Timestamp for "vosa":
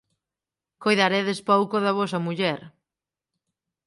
1.99-2.23